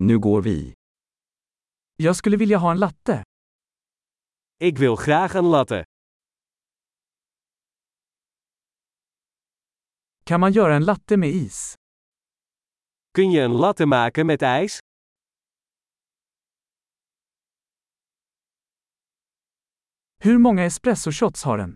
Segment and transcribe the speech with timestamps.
[0.00, 0.74] Nu går vi.
[1.96, 3.22] Jag skulle vilja ha en latte.
[4.60, 5.84] Ik wil graag een latte.
[10.24, 11.74] Kan man göra en latte med is?
[13.10, 14.78] Kun je een latte maken met ijs?
[20.24, 21.74] Hur många espresso shots har den?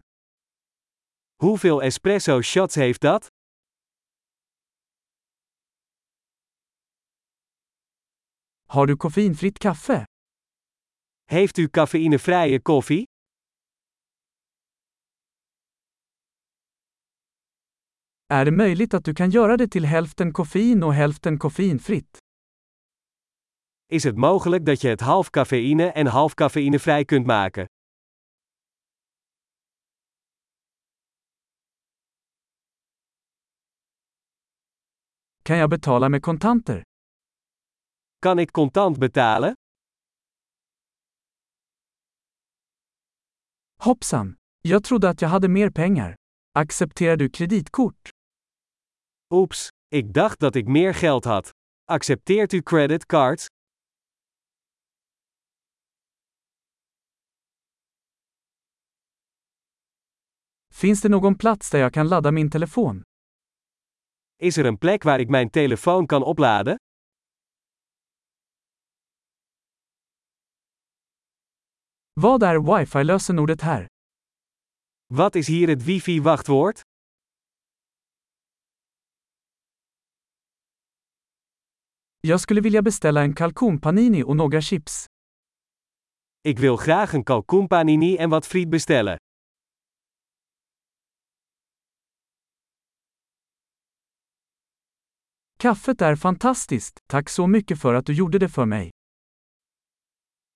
[1.42, 3.31] Hoeveel espresso shots heeft dat?
[8.72, 10.04] Har du koffeinfritt kaffe?
[11.30, 13.04] Heeft u cafeïnevrije koffie?
[18.28, 22.18] Är det möjligt att du kan göra det till hälften koffein och hälften koffeinfritt?
[23.88, 27.66] Is het mogelijk dat je het half cafeïne en half cafeïnevrij kunt maken?
[35.42, 36.82] Kan jag betala med kontanter?
[38.22, 39.54] Kan ik contant betalen?
[43.82, 44.36] Hoppsan!
[44.60, 46.16] Jag trodde att jag hade mer pengar.
[46.58, 48.10] Accepterar du kreditkort?
[49.34, 51.50] Oeps, ik dacht dat ik meer geld had.
[51.84, 53.46] Accepteert u creditcards?
[60.74, 63.02] Finns det någon plats där jag kan ladda min telefon?
[64.38, 66.76] Is er een plek waar ik mijn telefoon kan opladen?
[72.14, 73.86] Vad är wifi-lösenordet här?
[75.14, 76.80] Wat is hier het wifi-wachtwoord?
[82.20, 85.06] Jag skulle vilja beställa en kalkonpanini och några chips.
[86.44, 89.18] Ik wil graag een kalkoenpanini en wat friet bestellen.
[95.58, 98.90] Kaffet är fantastiskt, tack så mycket för att du gjorde det för mig.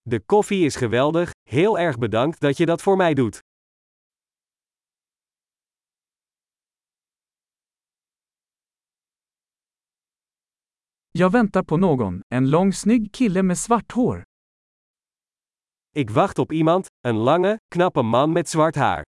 [0.08, 3.38] De koffie is geweldig, heel erg bedankt dat je dat voor mij doet.
[11.10, 14.22] Jag väntar på någon, en lång snygg kille med svart hår.
[15.90, 19.02] Ik wacht op iemand, een lange, knappe man met zwart haar.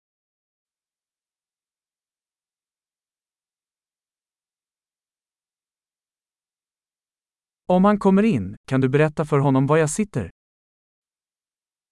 [7.66, 10.30] Om han kommer in, kan du berätta för honom var jag sitter?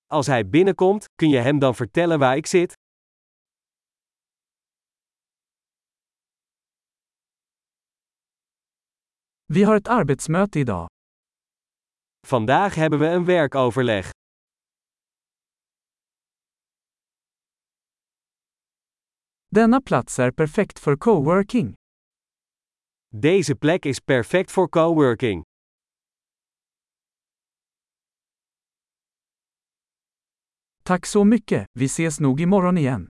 [0.07, 2.73] Als hij binnenkomt, kun je hem dan vertellen waar ik zit?
[9.45, 10.87] Vi har ett arbetsmöte idag.
[12.27, 14.11] Vandaag hebben we een werkoverleg.
[19.49, 21.75] Denna plats är perfekt för coworking.
[23.09, 25.46] Deze plek is perfect voor coworking.
[30.87, 33.07] Tack så mycket, vi ses nog imorgon igen.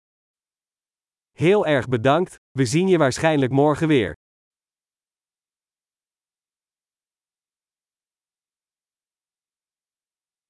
[1.33, 4.13] Heel erg bedankt, we zien je waarschijnlijk morgen weer.